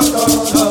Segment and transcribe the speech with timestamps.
[0.00, 0.70] no, no,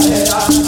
[0.00, 0.63] Yeah.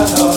[0.00, 0.30] Yeah.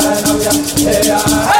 [0.00, 1.59] hallelujah, yeah.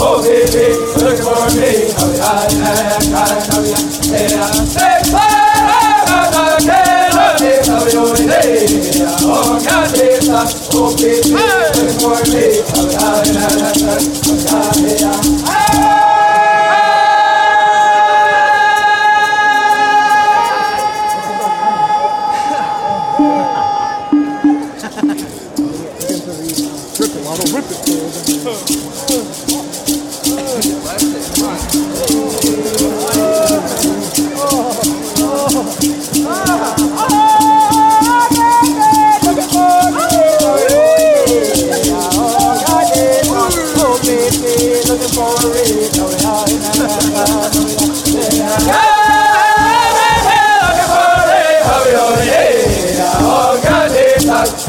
[0.00, 0.66] oh baby,
[1.00, 1.72] look for me.
[1.96, 3.78] Kaviya, kaviya.
[4.76, 8.40] Hey, para, kela, me kaviyo ne,
[8.98, 10.40] ya, oh kaviya,
[10.74, 11.32] oh baby,
[11.76, 12.44] look for me.
[27.34, 27.74] Oh, don't rip it.
[28.46, 29.24] Uh,
[48.66, 48.94] Yeah!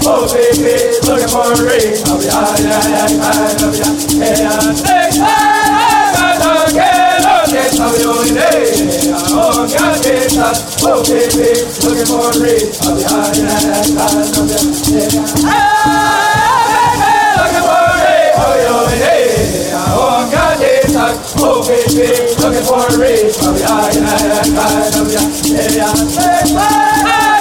[0.07, 0.84] Oh, baby
[1.15, 1.79] looking for a.
[2.11, 3.95] I'll be high, high, high, high, high, high.
[4.19, 6.35] Hey, I'm hey, I'm
[7.75, 8.59] I'll be on it,
[9.15, 9.63] I'm
[11.85, 12.59] looking for a.
[12.83, 14.75] I'll be high, high, high, high, high, high.
[15.05, 15.71] Hey,
[17.39, 19.07] looking for a I'll be on it,
[21.15, 23.15] I'm looking for a.
[23.39, 25.31] I'll be high, high, high, high, high, high.
[25.47, 27.34] Hey, I'm hey, hey.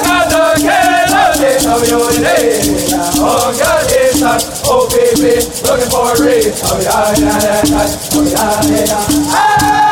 [3.26, 4.42] Oh, God, it's hot.
[4.66, 6.60] Oh, baby, looking for a raise.
[6.64, 7.86] Oh, yeah, yeah, yeah, yeah.
[8.12, 9.32] Oh, yeah, yeah, yeah.
[9.32, 9.83] Ah!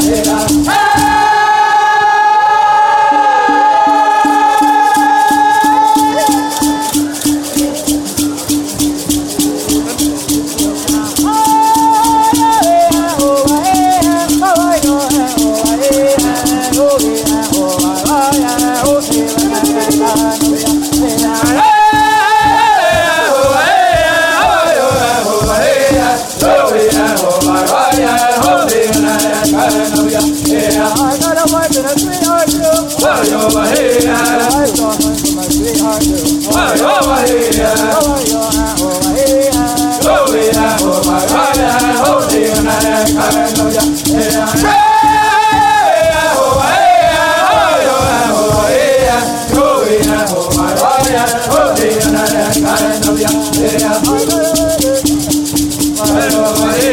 [0.01, 0.38] manera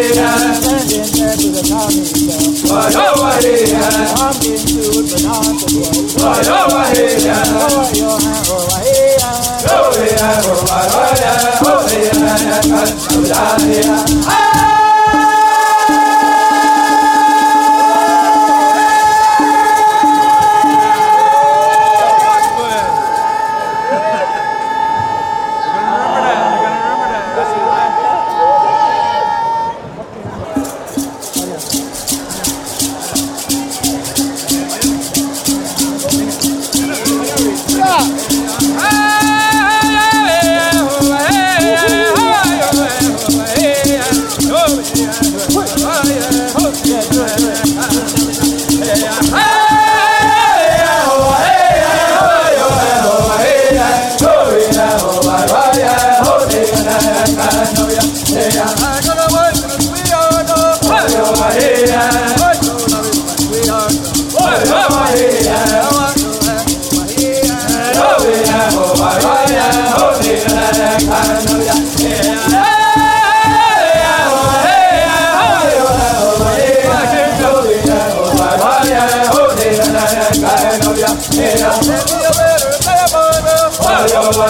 [0.08, 3.74] Oh, Standing oh, to the common oh, What oh, warrior.
[3.74, 6.14] I'm oh, sued, oh, not the world.
[6.16, 9.34] oh, a oh, Lower oh, hand, oh, oh, Lower oh, hand, oh, warrior.
[9.66, 10.30] Oh, warrior.
[11.66, 11.82] Oh,
[13.66, 14.75] warrior.